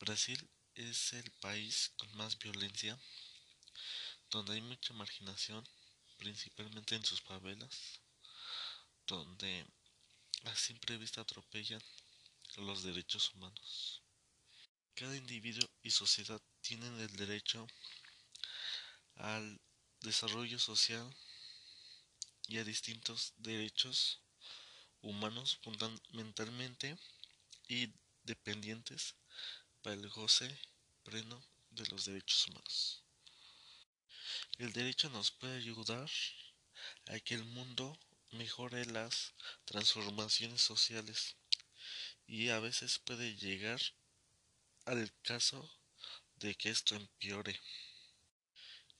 Brasil 0.00 0.50
es 0.76 1.12
el 1.12 1.30
país 1.42 1.92
con 1.98 2.16
más 2.16 2.38
violencia, 2.38 2.98
donde 4.30 4.54
hay 4.54 4.62
mucha 4.62 4.94
marginación, 4.94 5.62
principalmente 6.16 6.94
en 6.94 7.04
sus 7.04 7.20
favelas, 7.20 8.00
donde 9.06 9.66
a 10.44 10.56
simple 10.56 10.96
vista 10.96 11.20
atropellan 11.20 11.82
los 12.56 12.82
derechos 12.82 13.34
humanos. 13.34 14.02
Cada 14.94 15.14
individuo 15.14 15.68
y 15.82 15.90
sociedad 15.90 16.40
tienen 16.62 16.98
el 16.98 17.14
derecho 17.16 17.66
al 19.16 19.60
desarrollo 20.00 20.58
social 20.58 21.14
y 22.48 22.56
a 22.56 22.64
distintos 22.64 23.34
derechos 23.36 24.22
humanos 25.02 25.58
fundamentalmente 25.62 26.98
y 27.68 27.92
dependientes 28.22 29.19
para 29.82 29.94
el 29.94 30.08
goce 30.08 30.58
pleno 31.04 31.42
de 31.70 31.86
los 31.86 32.04
derechos 32.04 32.48
humanos. 32.48 33.02
El 34.58 34.72
derecho 34.72 35.08
nos 35.10 35.30
puede 35.30 35.56
ayudar 35.56 36.10
a 37.06 37.18
que 37.20 37.34
el 37.34 37.44
mundo 37.44 37.98
mejore 38.32 38.84
las 38.86 39.32
transformaciones 39.64 40.60
sociales 40.60 41.36
y 42.26 42.50
a 42.50 42.60
veces 42.60 42.98
puede 42.98 43.36
llegar 43.36 43.80
al 44.84 45.12
caso 45.22 45.68
de 46.36 46.54
que 46.54 46.70
esto 46.70 46.94
empeore. 46.94 47.58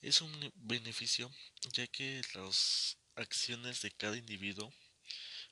Es 0.01 0.21
un 0.21 0.51
beneficio 0.55 1.31
ya 1.73 1.87
que 1.87 2.21
las 2.33 2.97
acciones 3.15 3.81
de 3.81 3.91
cada 3.91 4.17
individuo 4.17 4.73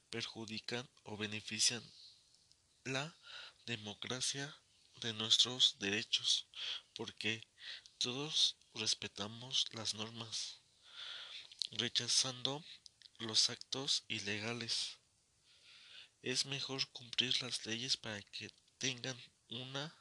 perjudican 0.09 0.89
o 1.03 1.17
benefician 1.17 1.83
la 2.83 3.15
democracia 3.65 4.55
de 4.99 5.13
nuestros 5.13 5.77
derechos, 5.79 6.47
porque 6.95 7.47
todos 7.97 8.57
respetamos 8.73 9.67
las 9.73 9.93
normas, 9.93 10.61
rechazando 11.71 12.63
los 13.17 13.49
actos 13.49 14.03
ilegales. 14.07 14.99
Es 16.21 16.45
mejor 16.45 16.87
cumplir 16.91 17.41
las 17.41 17.65
leyes 17.65 17.97
para 17.97 18.21
que 18.21 18.49
tengan 18.77 19.17
una 19.49 19.95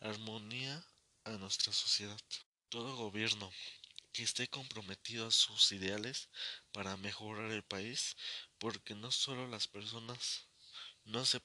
armonía 0.00 0.84
a 1.24 1.30
nuestra 1.32 1.72
sociedad. 1.72 2.20
Todo 2.68 2.96
gobierno 2.96 3.50
que 4.12 4.22
esté 4.22 4.48
comprometido 4.48 5.26
a 5.26 5.30
sus 5.30 5.72
ideales 5.72 6.28
para 6.72 6.96
mejorar 6.96 7.50
el 7.50 7.62
país, 7.62 8.16
porque 8.58 8.94
no 8.94 9.10
solo 9.10 9.48
las 9.48 9.68
personas 9.68 10.48
no 11.04 11.24
se 11.24 11.40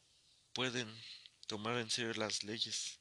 pueden 0.53 0.94
tomar 1.47 1.77
en 1.77 1.89
serio 1.89 2.13
las 2.13 2.43
leyes. 2.43 2.99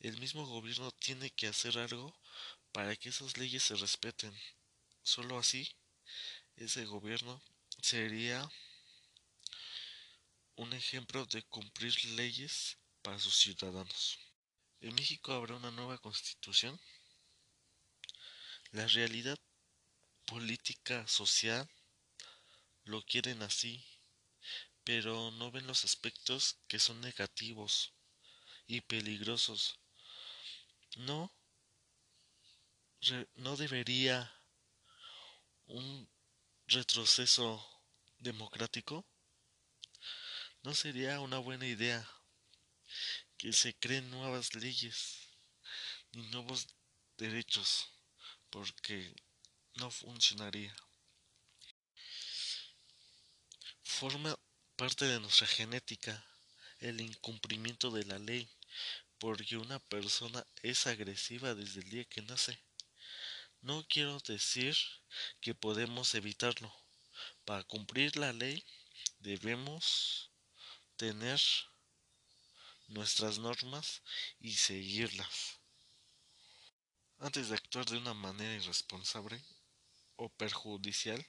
El 0.00 0.18
mismo 0.18 0.46
gobierno 0.46 0.92
tiene 0.92 1.30
que 1.30 1.48
hacer 1.48 1.78
algo 1.78 2.14
para 2.72 2.94
que 2.96 3.08
esas 3.08 3.36
leyes 3.38 3.62
se 3.62 3.74
respeten. 3.74 4.34
Solo 5.02 5.38
así, 5.38 5.74
ese 6.56 6.84
gobierno 6.84 7.42
sería 7.80 8.48
un 10.56 10.72
ejemplo 10.72 11.24
de 11.26 11.42
cumplir 11.44 12.04
leyes 12.16 12.78
para 13.02 13.18
sus 13.18 13.36
ciudadanos. 13.36 14.18
En 14.80 14.94
México 14.94 15.32
habrá 15.32 15.56
una 15.56 15.70
nueva 15.70 15.98
constitución. 15.98 16.78
La 18.72 18.86
realidad 18.86 19.38
política 20.26 21.06
social 21.06 21.68
lo 22.84 23.02
quieren 23.02 23.42
así 23.42 23.84
pero 24.86 25.32
no 25.32 25.50
ven 25.50 25.66
los 25.66 25.84
aspectos 25.84 26.60
que 26.68 26.78
son 26.78 27.00
negativos 27.00 27.92
y 28.68 28.82
peligrosos. 28.82 29.80
No, 30.98 31.34
no 33.34 33.56
debería 33.56 34.32
un 35.66 36.08
retroceso 36.68 37.68
democrático. 38.20 39.04
No 40.62 40.72
sería 40.72 41.18
una 41.18 41.38
buena 41.38 41.66
idea 41.66 42.08
que 43.38 43.52
se 43.52 43.74
creen 43.74 44.08
nuevas 44.08 44.54
leyes 44.54 45.36
ni 46.12 46.22
nuevos 46.28 46.68
derechos 47.16 47.88
porque 48.50 49.16
no 49.74 49.90
funcionaría. 49.90 50.76
Forma 53.82 54.38
parte 54.76 55.06
de 55.06 55.18
nuestra 55.20 55.46
genética 55.46 56.22
el 56.80 57.00
incumplimiento 57.00 57.90
de 57.90 58.04
la 58.04 58.18
ley, 58.18 58.46
porque 59.18 59.56
una 59.56 59.78
persona 59.78 60.46
es 60.62 60.86
agresiva 60.86 61.54
desde 61.54 61.80
el 61.80 61.88
día 61.88 62.04
que 62.04 62.20
nace. 62.20 62.62
No 63.62 63.86
quiero 63.88 64.18
decir 64.20 64.76
que 65.40 65.54
podemos 65.54 66.14
evitarlo. 66.14 66.70
Para 67.46 67.64
cumplir 67.64 68.16
la 68.16 68.34
ley 68.34 68.62
debemos 69.20 70.30
tener 70.96 71.40
nuestras 72.88 73.38
normas 73.38 74.02
y 74.40 74.52
seguirlas. 74.52 75.58
Antes 77.18 77.48
de 77.48 77.54
actuar 77.54 77.86
de 77.86 77.96
una 77.96 78.12
manera 78.12 78.54
irresponsable 78.54 79.42
o 80.16 80.28
perjudicial, 80.28 81.26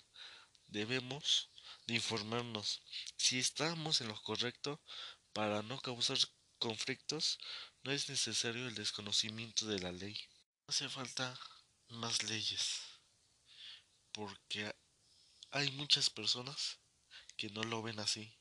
debemos 0.67 1.49
de 1.87 1.95
informarnos 1.95 2.81
si 3.15 3.39
estamos 3.39 4.01
en 4.01 4.09
lo 4.09 4.21
correcto 4.21 4.81
para 5.33 5.61
no 5.63 5.79
causar 5.79 6.17
conflictos. 6.59 7.39
No 7.83 7.91
es 7.91 8.09
necesario 8.09 8.67
el 8.67 8.75
desconocimiento 8.75 9.65
de 9.65 9.79
la 9.79 9.91
ley. 9.91 10.19
Hace 10.67 10.89
falta 10.89 11.39
más 11.89 12.23
leyes 12.23 12.81
porque 14.17 14.75
hay 15.51 15.69
muchas 15.73 16.09
personas 16.09 16.79
que 17.37 17.49
no 17.49 17.63
lo 17.63 17.83
ven 17.83 17.99
así. 17.99 18.33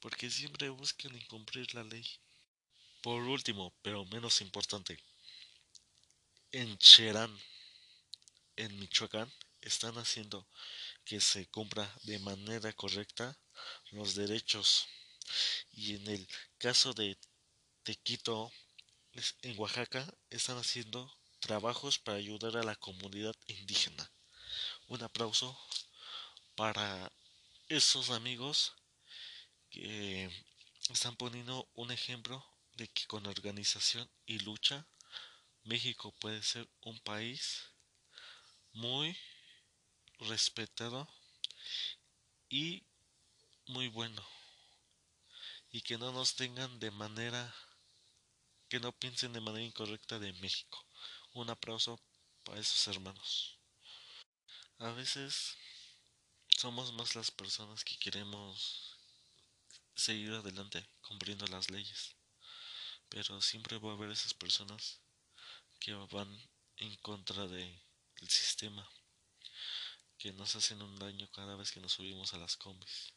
Porque 0.00 0.30
siempre 0.30 0.70
buscan 0.70 1.14
incumplir 1.14 1.74
la 1.74 1.84
ley. 1.84 2.06
Por 3.02 3.22
último, 3.22 3.74
pero 3.82 4.06
menos 4.06 4.40
importante, 4.40 4.98
en 6.52 6.78
Cherán, 6.78 7.38
en 8.56 8.78
Michoacán, 8.78 9.30
están 9.60 9.98
haciendo 9.98 10.48
que 11.04 11.20
se 11.20 11.46
cumpla 11.48 11.88
de 12.02 12.18
manera 12.18 12.72
correcta 12.72 13.38
los 13.90 14.14
derechos. 14.14 14.86
Y 15.72 15.96
en 15.96 16.06
el 16.08 16.28
caso 16.58 16.92
de 16.94 17.18
Tequito, 17.82 18.50
en 19.42 19.58
Oaxaca, 19.58 20.06
están 20.30 20.58
haciendo 20.58 21.12
trabajos 21.40 21.98
para 21.98 22.18
ayudar 22.18 22.56
a 22.56 22.64
la 22.64 22.76
comunidad 22.76 23.36
indígena. 23.46 24.10
Un 24.88 25.02
aplauso 25.02 25.58
para 26.54 27.12
esos 27.68 28.10
amigos 28.10 28.72
que 29.70 30.30
están 30.90 31.16
poniendo 31.16 31.68
un 31.74 31.90
ejemplo 31.90 32.44
de 32.76 32.88
que 32.88 33.06
con 33.06 33.26
organización 33.26 34.10
y 34.26 34.38
lucha 34.40 34.86
México 35.64 36.14
puede 36.20 36.42
ser 36.42 36.68
un 36.80 36.98
país 37.00 37.70
muy 38.72 39.16
respetado 40.20 41.08
y 42.48 42.84
muy 43.66 43.88
bueno. 43.88 44.24
Y 45.70 45.80
que 45.82 45.98
no 45.98 46.12
nos 46.12 46.36
tengan 46.36 46.78
de 46.78 46.90
manera, 46.90 47.54
que 48.68 48.78
no 48.78 48.92
piensen 48.92 49.32
de 49.32 49.40
manera 49.40 49.64
incorrecta 49.64 50.18
de 50.18 50.32
México. 50.34 50.86
Un 51.32 51.50
aplauso 51.50 52.00
para 52.44 52.60
esos 52.60 52.86
hermanos. 52.86 53.58
A 54.78 54.90
veces 54.92 55.56
somos 56.48 56.92
más 56.92 57.14
las 57.16 57.30
personas 57.30 57.84
que 57.84 57.98
queremos 57.98 58.96
seguir 59.96 60.32
adelante 60.32 60.86
cumpliendo 61.00 61.46
las 61.48 61.70
leyes. 61.70 62.14
Pero 63.08 63.40
siempre 63.40 63.78
va 63.78 63.90
a 63.90 63.94
haber 63.94 64.10
esas 64.10 64.34
personas 64.34 65.00
que 65.80 65.92
van 65.92 66.30
en 66.76 66.96
contra 66.96 67.46
del 67.46 67.80
sistema 68.28 68.88
que 70.24 70.32
nos 70.32 70.56
hacen 70.56 70.80
un 70.80 70.96
daño 70.96 71.30
cada 71.32 71.54
vez 71.54 71.70
que 71.70 71.80
nos 71.80 71.92
subimos 71.92 72.32
a 72.32 72.38
las 72.38 72.56
combis, 72.56 73.12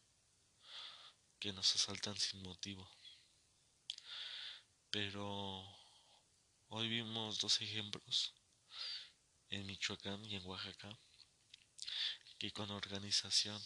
que 1.39 1.54
nos 1.54 1.74
asaltan 1.74 2.19
sin 2.19 2.42
motivo. 2.42 2.86
Pero 4.92 5.63
hoy 6.68 6.89
vimos 6.89 7.39
dos 7.39 7.62
ejemplos 7.62 8.33
en 9.48 9.65
Michoacán 9.65 10.25
y 10.25 10.36
en 10.36 10.45
Oaxaca 10.45 11.00
que 12.39 12.51
con 12.51 12.69
organización 12.71 13.63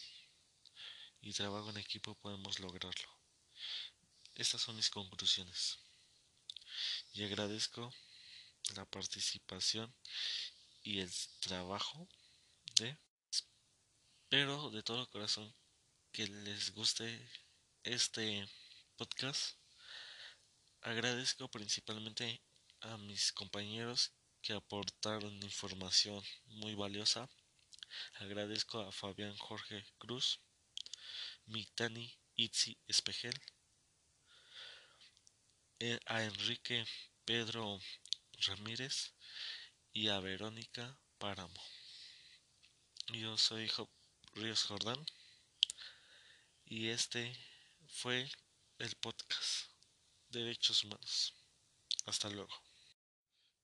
y 1.22 1.34
trabajo 1.34 1.72
en 1.72 1.78
equipo 1.78 2.14
podemos 2.14 2.60
lograrlo. 2.60 3.10
Estas 4.36 4.62
son 4.62 4.76
mis 4.76 4.92
conclusiones. 4.92 5.80
Y 7.14 7.24
agradezco 7.24 7.92
la 8.76 8.86
participación 8.86 9.92
y 10.84 11.00
el 11.00 11.12
trabajo 11.40 12.08
de 12.76 13.00
Espero 14.33 14.69
de 14.69 14.81
todo 14.81 15.10
corazón 15.10 15.54
que 16.13 16.25
les 16.25 16.74
guste 16.74 17.06
este 17.83 18.48
podcast 18.95 19.57
Agradezco 20.83 21.51
principalmente 21.51 22.42
a 22.80 22.95
mis 22.95 23.33
compañeros 23.33 24.13
que 24.42 24.54
aportaron 24.54 25.44
información 25.44 26.24
muy 26.45 26.75
valiosa. 26.75 27.30
Agradezco 28.22 28.80
a 28.80 28.94
Fabián 28.94 29.36
Jorge 29.36 29.86
Cruz, 29.98 30.39
Mictani 31.48 32.18
Itzi 32.38 32.77
Espejel, 32.88 33.38
eh, 35.80 36.00
a 36.06 36.24
Enrique 36.24 36.86
Pedro 37.25 37.81
Ramírez 38.48 39.13
y 39.92 40.07
a 40.07 40.22
Verónica 40.22 40.98
Páramo. 41.18 41.62
Yo 43.10 43.38
soy 43.38 43.68
Job 43.68 43.89
Ríos 44.33 44.63
Jordán 44.63 45.06
y 46.66 46.88
este 46.88 47.36
fue 47.88 48.30
el 48.78 48.95
podcast 48.95 49.68
Derechos 50.30 50.83
Humanos. 50.83 51.33
Hasta 52.06 52.30
luego. 52.30 52.54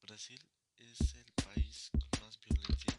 Brasil 0.02 0.42
es 0.78 1.14
el 1.14 1.32
país 1.44 1.90
con 1.92 2.22
más 2.22 2.40
violencia 2.42 2.97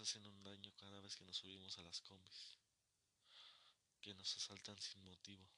hacen 0.00 0.26
un 0.26 0.42
daño 0.42 0.72
cada 0.76 1.00
vez 1.00 1.16
que 1.16 1.24
nos 1.24 1.36
subimos 1.36 1.78
a 1.78 1.82
las 1.82 2.00
combis. 2.00 2.58
que 4.00 4.14
nos 4.14 4.36
asaltan 4.36 4.78
sin 4.80 5.02
motivo. 5.04 5.48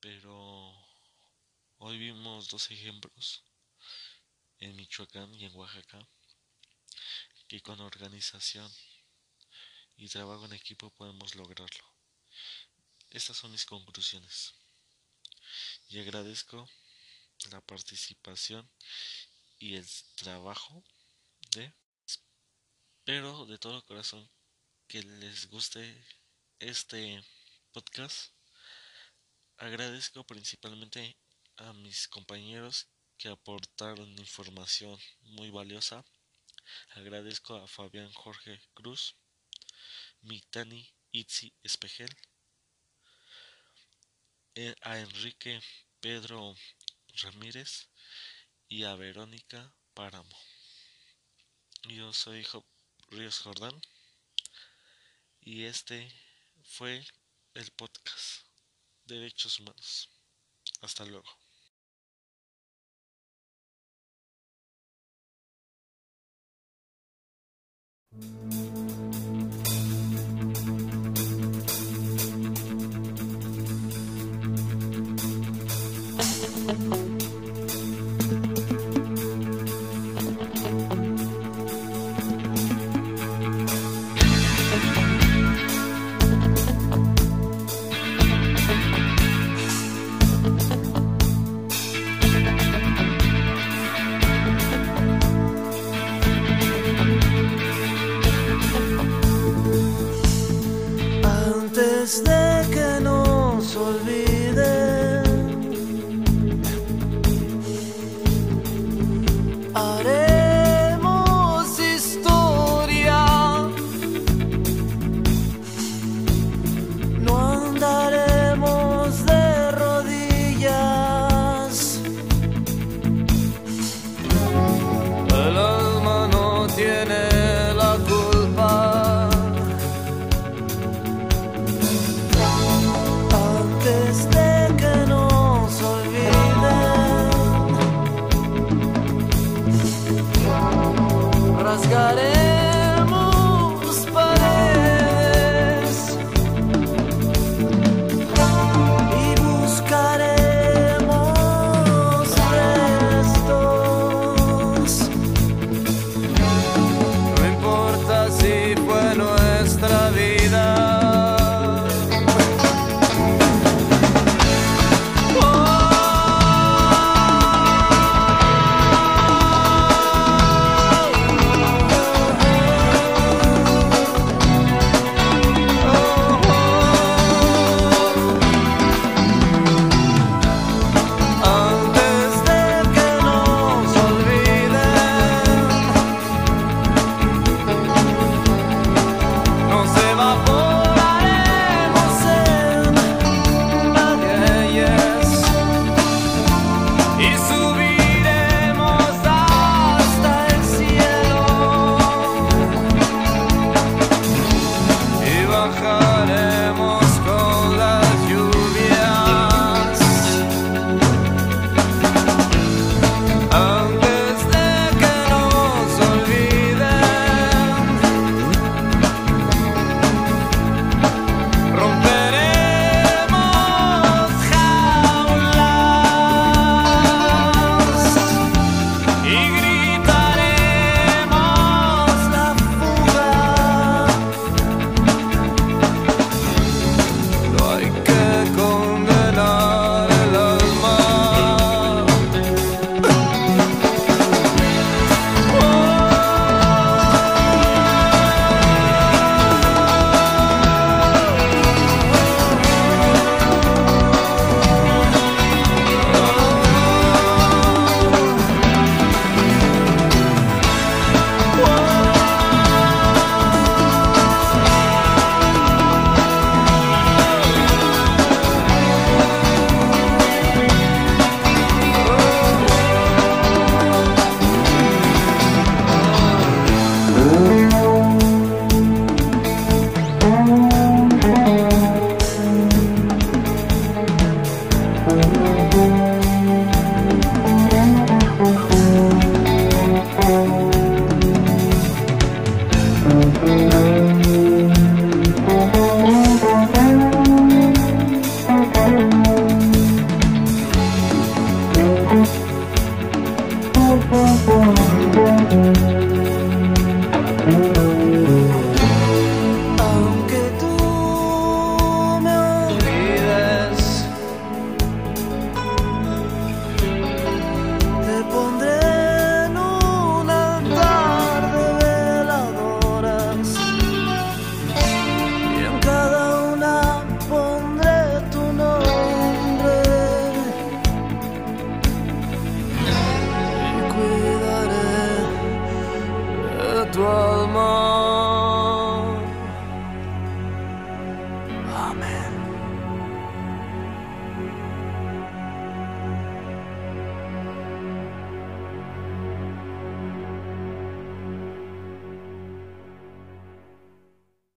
Pero 0.00 0.72
hoy 1.78 1.98
vimos 1.98 2.48
dos 2.48 2.70
ejemplos 2.70 3.42
en 4.58 4.76
Michoacán 4.76 5.34
y 5.34 5.46
en 5.46 5.54
Oaxaca 5.54 6.06
que 7.48 7.62
con 7.62 7.80
organización 7.80 8.70
y 9.96 10.08
trabajo 10.08 10.44
en 10.46 10.52
equipo 10.52 10.90
podemos 10.90 11.34
lograrlo. 11.34 11.84
Estas 13.10 13.36
son 13.36 13.52
mis 13.52 13.64
conclusiones. 13.64 14.54
Y 15.88 16.00
agradezco 16.00 16.68
la 17.50 17.60
participación 17.60 18.70
y 19.58 19.76
el 19.76 19.86
trabajo 20.16 20.82
de... 21.52 21.81
Espero 23.04 23.46
de 23.46 23.58
todo 23.58 23.84
corazón 23.84 24.30
que 24.86 25.02
les 25.02 25.50
guste 25.50 25.82
este 26.60 27.20
podcast. 27.72 28.32
Agradezco 29.56 30.24
principalmente 30.24 31.16
a 31.56 31.72
mis 31.72 32.06
compañeros 32.06 32.86
que 33.18 33.28
aportaron 33.28 34.08
información 34.20 34.96
muy 35.22 35.50
valiosa. 35.50 36.04
Agradezco 36.90 37.56
a 37.56 37.66
Fabián 37.66 38.12
Jorge 38.12 38.62
Cruz, 38.72 39.16
Mitani 40.20 40.88
Itzi 41.10 41.52
Espejel, 41.64 42.16
eh, 44.54 44.76
a 44.82 45.00
Enrique 45.00 45.60
Pedro 45.98 46.54
Ramírez 47.20 47.88
y 48.68 48.84
a 48.84 48.94
Verónica 48.94 49.74
Páramo. 49.92 50.38
Yo 51.88 52.12
soy 52.12 52.44
Job 52.44 52.64
Ríos 53.12 53.40
Jordán 53.40 53.78
y 55.42 55.64
este 55.64 56.10
fue 56.62 57.04
el 57.52 57.70
podcast 57.72 58.46
Derechos 59.04 59.60
Humanos. 59.60 60.08
Hasta 60.80 61.04
luego. 61.04 61.28